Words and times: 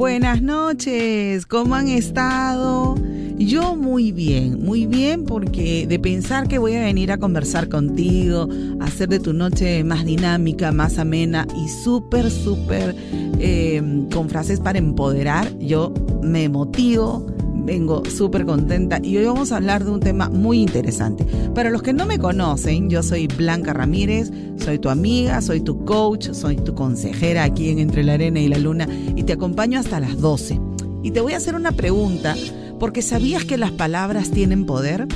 Buenas 0.00 0.40
noches, 0.40 1.44
¿cómo 1.44 1.74
han 1.74 1.88
estado? 1.88 2.94
Yo 3.36 3.76
muy 3.76 4.12
bien, 4.12 4.64
muy 4.64 4.86
bien 4.86 5.26
porque 5.26 5.86
de 5.86 5.98
pensar 5.98 6.48
que 6.48 6.56
voy 6.56 6.74
a 6.74 6.80
venir 6.80 7.12
a 7.12 7.18
conversar 7.18 7.68
contigo, 7.68 8.48
a 8.80 8.84
hacer 8.86 9.10
de 9.10 9.20
tu 9.20 9.34
noche 9.34 9.84
más 9.84 10.06
dinámica, 10.06 10.72
más 10.72 10.98
amena 10.98 11.46
y 11.54 11.68
súper, 11.68 12.30
súper 12.30 12.96
eh, 13.40 14.06
con 14.10 14.30
frases 14.30 14.58
para 14.58 14.78
empoderar, 14.78 15.54
yo 15.58 15.92
me 16.22 16.48
motivo, 16.48 17.26
vengo 17.64 18.02
súper 18.04 18.44
contenta 18.44 19.00
y 19.02 19.16
hoy 19.16 19.26
vamos 19.26 19.52
a 19.52 19.56
hablar 19.56 19.84
de 19.84 19.90
un 19.90 20.00
tema 20.00 20.28
muy 20.28 20.60
interesante. 20.60 21.24
Para 21.54 21.70
los 21.70 21.82
que 21.82 21.92
no 21.92 22.06
me 22.06 22.18
conocen, 22.18 22.90
yo 22.90 23.02
soy 23.02 23.26
Blanca 23.26 23.72
Ramírez, 23.72 24.30
soy 24.56 24.78
tu 24.78 24.88
amiga, 24.88 25.40
soy 25.40 25.60
tu 25.60 25.84
coach, 25.84 26.30
soy 26.32 26.56
tu 26.56 26.74
consejera 26.74 27.44
aquí 27.44 27.70
en 27.70 27.78
Entre 27.78 28.02
la 28.02 28.14
Arena 28.14 28.40
y 28.40 28.48
la 28.48 28.58
Luna 28.58 28.88
y 29.14 29.22
te 29.24 29.34
acompaño 29.34 29.78
hasta 29.78 30.00
las 30.00 30.18
12. 30.20 30.60
Y 31.02 31.12
te 31.12 31.20
voy 31.20 31.32
a 31.32 31.38
hacer 31.38 31.54
una 31.54 31.72
pregunta, 31.72 32.36
porque 32.78 33.02
¿sabías 33.02 33.44
que 33.44 33.56
las 33.56 33.72
palabras 33.72 34.30
tienen 34.30 34.66
poder? 34.66 35.06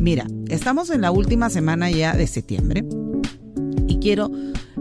Mira, 0.00 0.26
estamos 0.48 0.90
en 0.90 1.02
la 1.02 1.10
última 1.10 1.50
semana 1.50 1.90
ya 1.90 2.14
de 2.14 2.26
septiembre 2.26 2.84
y 3.86 3.98
quiero, 3.98 4.30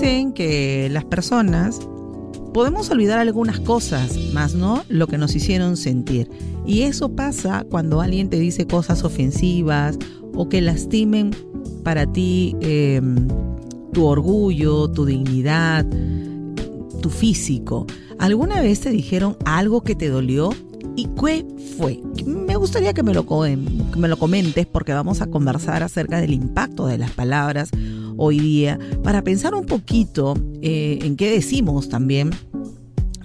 Dicen 0.00 0.32
que 0.32 0.88
las 0.90 1.04
personas 1.04 1.78
podemos 2.54 2.88
olvidar 2.88 3.18
algunas 3.18 3.60
cosas, 3.60 4.16
más 4.32 4.54
no 4.54 4.82
lo 4.88 5.06
que 5.06 5.18
nos 5.18 5.36
hicieron 5.36 5.76
sentir. 5.76 6.30
Y 6.64 6.82
eso 6.82 7.14
pasa 7.14 7.66
cuando 7.68 8.00
alguien 8.00 8.30
te 8.30 8.38
dice 8.38 8.66
cosas 8.66 9.04
ofensivas 9.04 9.98
o 10.32 10.48
que 10.48 10.62
lastimen 10.62 11.32
para 11.84 12.10
ti 12.10 12.56
eh, 12.62 13.02
tu 13.92 14.06
orgullo, 14.06 14.88
tu 14.90 15.04
dignidad, 15.04 15.84
tu 17.02 17.10
físico. 17.10 17.86
¿Alguna 18.18 18.62
vez 18.62 18.80
te 18.80 18.88
dijeron 18.88 19.36
algo 19.44 19.82
que 19.82 19.96
te 19.96 20.08
dolió? 20.08 20.48
¿Y 20.96 21.08
qué 21.08 21.46
fue? 21.76 22.00
Me 22.24 22.56
gustaría 22.56 22.94
que 22.94 23.02
me 23.02 23.12
lo, 23.12 23.26
que 23.26 23.98
me 23.98 24.08
lo 24.08 24.18
comentes 24.18 24.66
porque 24.66 24.94
vamos 24.94 25.20
a 25.20 25.26
conversar 25.26 25.82
acerca 25.82 26.22
del 26.22 26.32
impacto 26.32 26.86
de 26.86 26.96
las 26.96 27.10
palabras 27.10 27.70
hoy 28.16 28.38
día 28.38 28.78
para 29.02 29.22
pensar 29.22 29.54
un 29.54 29.66
poquito 29.66 30.34
eh, 30.62 30.98
en 31.02 31.16
qué 31.16 31.30
decimos 31.30 31.88
también 31.88 32.30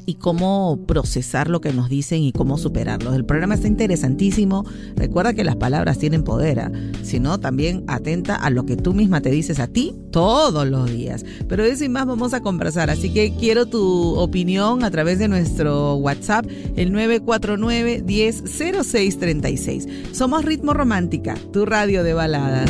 y 0.05 0.15
cómo 0.15 0.79
procesar 0.87 1.49
lo 1.49 1.61
que 1.61 1.73
nos 1.73 1.89
dicen 1.89 2.21
y 2.21 2.31
cómo 2.31 2.57
superarlo. 2.57 3.13
El 3.13 3.25
programa 3.25 3.55
está 3.55 3.67
interesantísimo. 3.67 4.65
Recuerda 4.95 5.33
que 5.33 5.43
las 5.43 5.55
palabras 5.55 5.97
tienen 5.97 6.23
poder, 6.23 6.59
¿ah? 6.59 6.71
sino 7.03 7.39
también 7.39 7.83
atenta 7.87 8.35
a 8.35 8.49
lo 8.49 8.65
que 8.65 8.77
tú 8.77 8.93
misma 8.93 9.21
te 9.21 9.31
dices 9.31 9.59
a 9.59 9.67
ti 9.67 9.95
todos 10.11 10.67
los 10.67 10.91
días. 10.91 11.25
Pero 11.47 11.63
eso 11.63 11.83
y 11.83 11.89
más 11.89 12.05
vamos 12.05 12.33
a 12.33 12.41
conversar. 12.41 12.89
Así 12.89 13.11
que 13.11 13.33
quiero 13.35 13.65
tu 13.65 14.15
opinión 14.15 14.83
a 14.83 14.91
través 14.91 15.19
de 15.19 15.27
nuestro 15.27 15.95
WhatsApp, 15.95 16.45
el 16.75 16.91
949 16.91 18.03
100636. 18.05 19.87
Somos 20.11 20.45
Ritmo 20.45 20.73
Romántica, 20.73 21.35
tu 21.51 21.65
radio 21.65 22.03
de 22.03 22.13
baladas. 22.13 22.69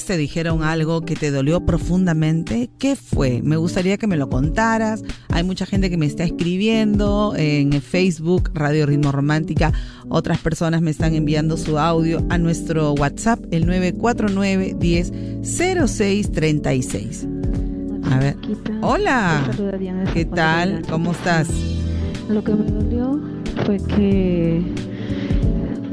Te 0.00 0.16
dijeron 0.16 0.62
algo 0.62 1.02
que 1.02 1.14
te 1.14 1.30
dolió 1.30 1.66
profundamente? 1.66 2.70
¿Qué 2.78 2.96
fue? 2.96 3.42
Me 3.42 3.56
gustaría 3.56 3.98
que 3.98 4.06
me 4.06 4.16
lo 4.16 4.30
contaras. 4.30 5.02
Hay 5.28 5.44
mucha 5.44 5.66
gente 5.66 5.90
que 5.90 5.98
me 5.98 6.06
está 6.06 6.24
escribiendo 6.24 7.34
en 7.36 7.72
Facebook, 7.82 8.50
Radio 8.54 8.86
Ritmo 8.86 9.12
Romántica. 9.12 9.72
Otras 10.08 10.38
personas 10.38 10.80
me 10.80 10.90
están 10.90 11.14
enviando 11.14 11.58
su 11.58 11.78
audio 11.78 12.24
a 12.30 12.38
nuestro 12.38 12.94
WhatsApp, 12.94 13.40
el 13.50 13.66
949 13.66 14.76
10 14.78 15.12
0636. 15.42 17.28
A 18.10 18.18
ver. 18.18 18.36
Hola. 18.80 19.50
¿Qué 20.14 20.24
tal? 20.24 20.82
¿Cómo 20.88 21.12
estás? 21.12 21.48
Lo 22.30 22.42
que 22.42 22.54
me 22.54 22.64
dolió 22.64 23.20
fue 23.66 23.76
que 23.76 24.62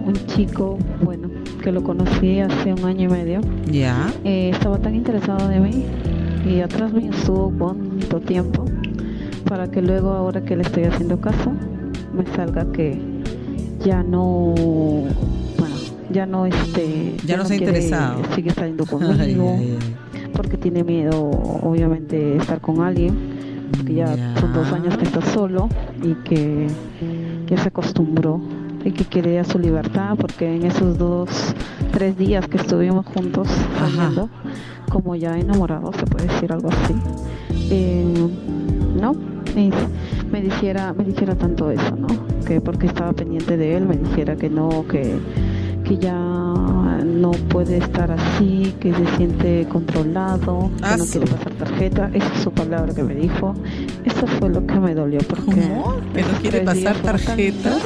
un 0.05 0.13
chico, 0.27 0.77
bueno, 1.03 1.28
que 1.59 1.71
lo 1.71 1.83
conocí 1.83 2.39
hace 2.39 2.73
un 2.73 2.85
año 2.85 3.05
y 3.05 3.07
medio. 3.07 3.41
Ya. 3.71 4.11
Eh, 4.23 4.51
estaba 4.53 4.77
tan 4.77 4.95
interesado 4.95 5.47
de 5.47 5.59
mí 5.59 5.85
y 6.47 6.61
atrás 6.61 6.93
mío 6.93 7.11
estuvo 7.11 7.53
cuánto 7.57 8.19
tiempo 8.21 8.65
para 9.45 9.69
que 9.69 9.81
luego, 9.81 10.11
ahora 10.11 10.41
que 10.41 10.55
le 10.55 10.63
estoy 10.63 10.83
haciendo 10.83 11.19
caso, 11.19 11.51
me 12.13 12.25
salga 12.35 12.71
que 12.71 12.99
ya 13.83 14.03
no, 14.03 14.53
bueno, 15.57 15.75
ya 16.11 16.25
no 16.25 16.45
este, 16.45 17.15
ya, 17.25 17.37
no, 17.37 17.43
está 17.43 17.55
interesado, 17.55 18.21
sigue 18.35 18.51
saliendo 18.51 18.85
conmigo, 18.87 19.57
porque 20.33 20.57
tiene 20.57 20.83
miedo, 20.83 21.31
obviamente, 21.63 22.37
estar 22.37 22.61
con 22.61 22.81
alguien, 22.81 23.17
porque 23.71 23.95
ya, 23.95 24.35
son 24.39 24.53
dos 24.53 24.71
años 24.71 24.97
que 24.97 25.05
está 25.05 25.21
solo 25.21 25.67
y 26.03 26.13
que 26.27 26.67
ya 27.47 27.57
se 27.57 27.69
acostumbró 27.69 28.39
y 28.83 28.91
que 28.91 29.05
quería 29.05 29.43
su 29.43 29.59
libertad 29.59 30.15
porque 30.19 30.55
en 30.55 30.65
esos 30.65 30.97
dos, 30.97 31.29
tres 31.91 32.17
días 32.17 32.47
que 32.47 32.57
estuvimos 32.57 33.05
juntos 33.05 33.47
saliendo, 33.77 34.29
como 34.89 35.15
ya 35.15 35.37
enamorados, 35.37 35.95
se 35.95 36.05
puede 36.05 36.27
decir 36.27 36.51
algo 36.51 36.69
así, 36.69 36.95
eh, 37.71 38.05
¿no? 38.99 39.15
me 40.31 40.41
dijera, 40.41 40.93
me 40.93 41.03
dijera 41.03 41.35
tanto 41.35 41.71
eso, 41.71 41.95
¿no? 41.95 42.07
Que 42.45 42.61
porque 42.61 42.87
estaba 42.87 43.13
pendiente 43.13 43.57
de 43.57 43.77
él, 43.77 43.85
me 43.85 43.97
dijera 43.97 44.35
que 44.35 44.49
no, 44.49 44.85
que, 44.87 45.17
que 45.83 45.97
ya 45.97 46.13
no 46.13 47.31
puede 47.31 47.77
estar 47.77 48.11
así, 48.11 48.73
que 48.79 48.93
se 48.93 49.05
siente 49.17 49.67
controlado, 49.69 50.69
que 50.77 50.97
no 50.97 51.05
quiere 51.05 51.27
pasar 51.27 51.53
tarjeta. 51.53 52.11
Esa 52.13 52.33
es 52.33 52.43
su 52.43 52.51
palabra 52.51 52.93
que 52.93 53.03
me 53.03 53.15
dijo. 53.15 53.53
Eso 54.05 54.27
fue 54.39 54.49
lo 54.49 54.65
que 54.65 54.79
me 54.79 54.93
dolió 54.93 55.19
porque... 55.27 55.61
¿Que 56.13 56.21
no 56.21 56.27
quiere 56.41 56.61
pasar 56.61 56.95
tarjeta? 56.97 57.77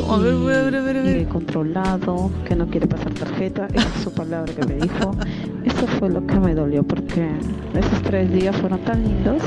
Y, 0.00 1.24
controlado, 1.26 2.30
que 2.46 2.54
no 2.56 2.66
quiere 2.66 2.86
pasar 2.86 3.12
tarjeta, 3.12 3.66
esa 3.72 3.88
es 3.88 4.02
su 4.02 4.12
palabra 4.12 4.52
que 4.52 4.66
me 4.66 4.74
dijo. 4.74 5.12
Eso 5.64 5.86
fue 5.98 6.08
lo 6.08 6.26
que 6.26 6.38
me 6.38 6.54
dolió 6.54 6.82
porque 6.82 7.28
esos 7.74 8.02
tres 8.02 8.32
días 8.32 8.56
fueron 8.56 8.80
tan 8.80 9.02
lindos 9.02 9.42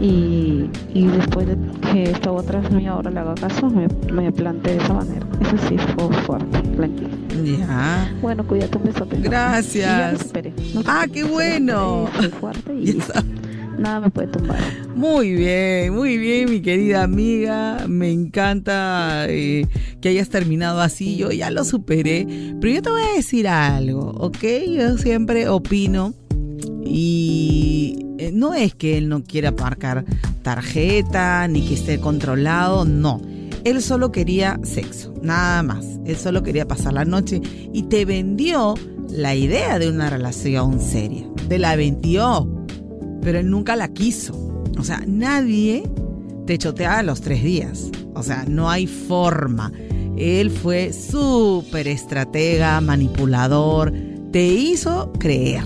y, 0.00 0.68
y 0.94 1.06
después 1.06 1.46
de 1.46 1.56
que 1.92 2.04
estaba 2.04 2.40
atrás 2.40 2.70
mío 2.72 2.92
ahora 2.92 3.10
le 3.10 3.20
haga 3.20 3.34
caso, 3.34 3.70
me, 3.70 3.88
me 4.12 4.32
planteé 4.32 4.74
de 4.74 4.84
esa 4.84 4.94
manera. 4.94 5.26
Eso 5.40 5.56
sí 5.68 5.76
fue 5.78 6.12
fuerte, 6.22 6.58
tranquilo. 6.76 7.10
Ya. 7.44 8.12
Bueno, 8.20 8.46
cuídate 8.46 8.78
un 8.78 8.84
beso. 8.84 9.06
Gracias. 9.10 10.32
ah, 10.86 11.06
qué 11.12 11.24
bueno. 11.24 12.08
fuerte 12.40 12.74
y 12.74 12.98
nada 13.78 14.00
me 14.00 14.10
puede 14.10 14.28
tumbar. 14.28 14.58
Muy 14.94 15.32
bien, 15.32 15.94
muy 15.94 16.18
bien, 16.18 16.50
mi 16.50 16.60
querida 16.60 17.02
amiga. 17.02 17.86
Me 17.88 18.10
encanta 18.10 19.26
eh, 19.28 19.66
que 20.00 20.10
hayas 20.10 20.28
terminado 20.28 20.80
así. 20.80 21.16
Yo 21.16 21.30
ya 21.30 21.50
lo 21.50 21.64
superé. 21.64 22.26
Pero 22.60 22.74
yo 22.74 22.82
te 22.82 22.90
voy 22.90 23.02
a 23.02 23.16
decir 23.16 23.48
algo, 23.48 24.10
¿ok? 24.18 24.44
Yo 24.68 24.98
siempre 24.98 25.48
opino. 25.48 26.14
Y 26.84 28.06
eh, 28.18 28.30
no 28.32 28.54
es 28.54 28.74
que 28.74 28.98
él 28.98 29.08
no 29.08 29.24
quiera 29.24 29.52
marcar 29.52 30.04
tarjeta 30.42 31.48
ni 31.48 31.66
que 31.66 31.74
esté 31.74 31.98
controlado, 31.98 32.84
no. 32.84 33.20
Él 33.64 33.80
solo 33.80 34.12
quería 34.12 34.58
sexo, 34.64 35.14
nada 35.22 35.62
más. 35.62 35.86
Él 36.04 36.16
solo 36.16 36.42
quería 36.42 36.66
pasar 36.66 36.92
la 36.92 37.04
noche 37.04 37.40
y 37.72 37.84
te 37.84 38.04
vendió 38.04 38.74
la 39.08 39.34
idea 39.34 39.78
de 39.78 39.88
una 39.88 40.10
relación 40.10 40.80
seria. 40.80 41.26
Te 41.48 41.58
la 41.58 41.76
vendió 41.76 42.48
pero 43.22 43.38
él 43.38 43.48
nunca 43.48 43.76
la 43.76 43.88
quiso. 43.88 44.34
O 44.78 44.84
sea, 44.84 45.02
nadie 45.06 45.88
te 46.46 46.58
chotea 46.58 46.98
a 46.98 47.02
los 47.02 47.20
tres 47.20 47.42
días. 47.42 47.90
O 48.14 48.22
sea, 48.22 48.44
no 48.46 48.68
hay 48.68 48.86
forma. 48.86 49.72
Él 50.16 50.50
fue 50.50 50.92
súper 50.92 51.88
estratega, 51.88 52.80
manipulador, 52.80 53.92
te 54.30 54.46
hizo 54.46 55.12
creer. 55.18 55.64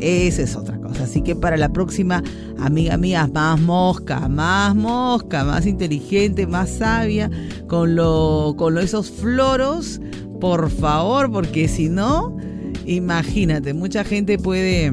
Esa 0.00 0.42
es 0.42 0.56
otra 0.56 0.78
cosa. 0.78 1.04
Así 1.04 1.22
que 1.22 1.34
para 1.34 1.56
la 1.56 1.72
próxima, 1.72 2.22
amiga 2.58 2.96
mía, 2.96 3.28
más 3.32 3.60
mosca, 3.60 4.28
más 4.28 4.74
mosca, 4.74 5.44
más 5.44 5.66
inteligente, 5.66 6.46
más 6.46 6.70
sabia, 6.70 7.30
con, 7.66 7.94
lo, 7.94 8.54
con 8.58 8.76
esos 8.78 9.10
floros, 9.10 10.00
por 10.40 10.68
favor, 10.70 11.32
porque 11.32 11.66
si 11.66 11.88
no, 11.88 12.36
imagínate, 12.84 13.72
mucha 13.72 14.04
gente 14.04 14.38
puede 14.38 14.92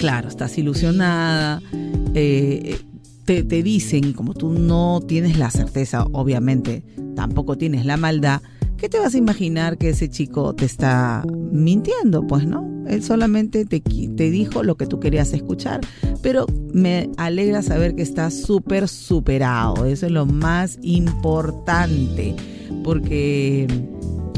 claro, 0.00 0.28
estás 0.28 0.56
ilusionada, 0.56 1.60
eh, 2.14 2.78
te, 3.26 3.42
te, 3.44 3.62
dicen, 3.62 4.04
y 4.04 4.12
como 4.14 4.32
tú 4.32 4.50
no 4.50 5.02
tienes 5.06 5.38
la 5.38 5.50
certeza, 5.50 6.06
obviamente, 6.12 6.82
tampoco 7.14 7.58
tienes 7.58 7.84
la 7.84 7.98
maldad, 7.98 8.40
¿qué 8.78 8.88
te 8.88 8.98
vas 8.98 9.14
a 9.14 9.18
imaginar 9.18 9.76
que 9.76 9.90
ese 9.90 10.08
chico 10.08 10.54
te 10.54 10.64
está 10.64 11.22
mintiendo? 11.52 12.26
Pues 12.26 12.46
no, 12.46 12.66
él 12.88 13.02
solamente 13.02 13.66
te, 13.66 13.80
te 13.80 14.30
dijo 14.30 14.62
lo 14.62 14.78
que 14.78 14.86
tú 14.86 15.00
querías 15.00 15.34
escuchar, 15.34 15.82
pero 16.22 16.46
me 16.72 17.10
alegra 17.18 17.60
saber 17.60 17.94
que 17.94 18.02
estás 18.02 18.32
súper 18.32 18.88
superado, 18.88 19.84
eso 19.84 20.06
es 20.06 20.12
lo 20.12 20.24
más 20.24 20.78
importante, 20.80 22.34
porque 22.82 23.66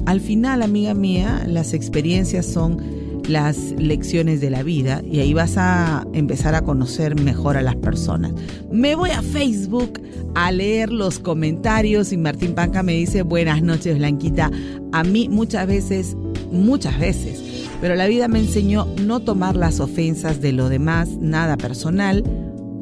al 0.06 0.20
final, 0.20 0.62
amiga 0.62 0.92
mía, 0.92 1.44
las 1.46 1.72
experiencias 1.72 2.46
son 2.46 3.01
las 3.28 3.56
lecciones 3.78 4.40
de 4.40 4.50
la 4.50 4.62
vida 4.62 5.02
y 5.04 5.20
ahí 5.20 5.34
vas 5.34 5.56
a 5.56 6.06
empezar 6.12 6.54
a 6.54 6.62
conocer 6.62 7.20
mejor 7.20 7.56
a 7.56 7.62
las 7.62 7.76
personas. 7.76 8.32
Me 8.70 8.94
voy 8.94 9.10
a 9.10 9.22
Facebook 9.22 10.00
a 10.34 10.50
leer 10.50 10.90
los 10.90 11.18
comentarios 11.18 12.12
y 12.12 12.16
Martín 12.16 12.54
Panca 12.54 12.82
me 12.82 12.94
dice 12.94 13.22
buenas 13.22 13.62
noches 13.62 13.96
Blanquita. 13.96 14.50
A 14.92 15.04
mí 15.04 15.28
muchas 15.28 15.66
veces 15.66 16.16
muchas 16.50 16.98
veces, 16.98 17.68
pero 17.80 17.94
la 17.94 18.06
vida 18.06 18.28
me 18.28 18.38
enseñó 18.38 18.86
no 19.02 19.20
tomar 19.20 19.56
las 19.56 19.80
ofensas 19.80 20.40
de 20.40 20.52
lo 20.52 20.68
demás, 20.68 21.08
nada 21.18 21.56
personal, 21.56 22.22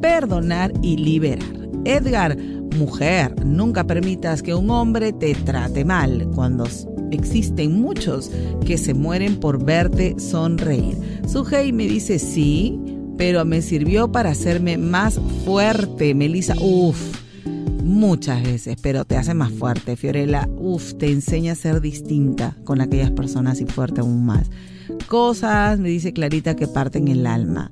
perdonar 0.01 0.73
y 0.81 0.97
liberar. 0.97 1.45
Edgar, 1.85 2.37
mujer, 2.77 3.33
nunca 3.45 3.85
permitas 3.85 4.43
que 4.43 4.53
un 4.53 4.69
hombre 4.69 5.13
te 5.13 5.33
trate 5.33 5.85
mal 5.85 6.29
cuando 6.35 6.65
existen 7.11 7.81
muchos 7.81 8.31
que 8.65 8.77
se 8.77 8.93
mueren 8.93 9.39
por 9.39 9.63
verte 9.63 10.19
sonreír. 10.19 10.97
Sujei 11.27 11.71
me 11.71 11.87
dice 11.87 12.19
sí, 12.19 12.79
pero 13.17 13.45
me 13.45 13.61
sirvió 13.61 14.11
para 14.11 14.31
hacerme 14.31 14.77
más 14.77 15.19
fuerte. 15.45 16.15
Melissa, 16.15 16.55
uff, 16.59 17.21
muchas 17.83 18.41
veces, 18.43 18.77
pero 18.81 19.05
te 19.05 19.17
hace 19.17 19.33
más 19.33 19.51
fuerte. 19.51 19.95
Fiorella, 19.95 20.49
uff, 20.57 20.95
te 20.95 21.11
enseña 21.11 21.51
a 21.51 21.55
ser 21.55 21.81
distinta 21.81 22.55
con 22.63 22.81
aquellas 22.81 23.11
personas 23.11 23.61
y 23.61 23.65
fuerte 23.65 24.01
aún 24.01 24.25
más. 24.25 24.49
Cosas, 25.07 25.79
me 25.79 25.89
dice 25.89 26.13
Clarita, 26.13 26.55
que 26.55 26.67
parten 26.67 27.07
el 27.07 27.27
alma. 27.27 27.71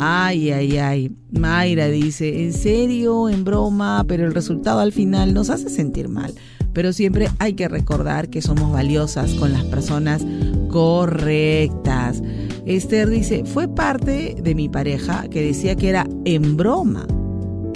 Ay, 0.00 0.50
ay, 0.50 0.78
ay. 0.78 1.16
Mayra 1.30 1.88
dice, 1.88 2.44
en 2.44 2.52
serio, 2.52 3.28
en 3.28 3.44
broma, 3.44 4.04
pero 4.06 4.24
el 4.26 4.34
resultado 4.34 4.80
al 4.80 4.92
final 4.92 5.34
nos 5.34 5.50
hace 5.50 5.70
sentir 5.70 6.08
mal. 6.08 6.34
Pero 6.72 6.92
siempre 6.92 7.28
hay 7.38 7.54
que 7.54 7.68
recordar 7.68 8.28
que 8.28 8.42
somos 8.42 8.72
valiosas 8.72 9.34
con 9.34 9.52
las 9.52 9.64
personas 9.64 10.24
correctas. 10.68 12.22
Esther 12.66 13.08
dice, 13.08 13.44
fue 13.44 13.68
parte 13.68 14.36
de 14.40 14.54
mi 14.54 14.68
pareja 14.68 15.26
que 15.28 15.42
decía 15.42 15.74
que 15.74 15.88
era 15.88 16.06
en 16.24 16.56
broma, 16.56 17.06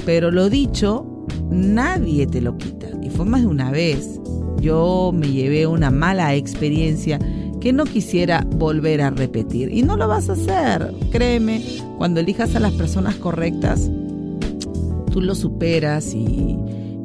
pero 0.04 0.30
lo 0.30 0.50
dicho, 0.50 1.26
nadie 1.50 2.26
te 2.26 2.40
lo 2.40 2.56
quita. 2.58 2.88
Y 3.02 3.10
fue 3.10 3.24
más 3.24 3.42
de 3.42 3.48
una 3.48 3.70
vez. 3.70 4.20
Yo 4.60 5.10
me 5.12 5.28
llevé 5.28 5.66
una 5.66 5.90
mala 5.90 6.34
experiencia 6.34 7.18
que 7.62 7.72
no 7.72 7.84
quisiera 7.84 8.44
volver 8.56 9.00
a 9.02 9.10
repetir. 9.10 9.72
Y 9.72 9.82
no 9.82 9.96
lo 9.96 10.08
vas 10.08 10.28
a 10.28 10.32
hacer, 10.32 10.92
créeme, 11.10 11.62
cuando 11.96 12.20
elijas 12.20 12.56
a 12.56 12.60
las 12.60 12.72
personas 12.72 13.14
correctas, 13.16 13.88
tú 15.12 15.20
lo 15.20 15.34
superas 15.36 16.12
y, 16.12 16.58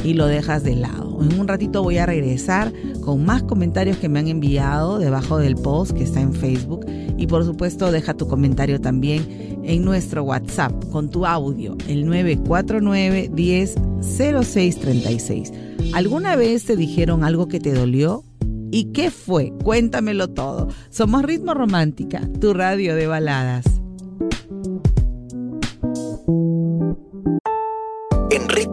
y 0.04 0.14
lo 0.14 0.28
dejas 0.28 0.64
de 0.64 0.76
lado. 0.76 1.20
En 1.22 1.40
un 1.40 1.48
ratito 1.48 1.84
voy 1.84 1.98
a 1.98 2.06
regresar 2.06 2.72
con 3.02 3.26
más 3.26 3.44
comentarios 3.44 3.98
que 3.98 4.10
me 4.10 4.20
han 4.20 4.28
enviado 4.28 5.00
debajo 5.00 5.38
del 5.38 5.56
post 5.56 5.92
que 5.94 6.04
está 6.04 6.22
en 6.22 6.34
Facebook. 6.34 6.86
Y 7.18 7.28
por 7.28 7.44
supuesto, 7.44 7.92
deja 7.92 8.14
tu 8.14 8.28
comentario 8.28 8.80
también 8.80 9.58
en 9.64 9.84
nuestro 9.84 10.24
WhatsApp 10.24 10.72
con 10.92 11.10
tu 11.10 11.26
audio, 11.26 11.76
el 11.88 12.06
949 12.06 13.32
10 13.34 13.76
0636. 14.02 15.52
¿Alguna 15.94 16.36
vez 16.36 16.66
te 16.66 16.76
dijeron 16.76 17.24
algo 17.24 17.48
que 17.48 17.60
te 17.60 17.74
dolió? 17.74 18.24
¿Y 18.72 18.92
qué 18.92 19.12
fue? 19.12 19.54
Cuéntamelo 19.64 20.30
todo. 20.30 20.68
Somos 20.90 21.24
Ritmo 21.24 21.54
Romántica, 21.54 22.22
tu 22.40 22.54
radio 22.54 22.96
de 22.96 23.08
baladas. 23.08 23.66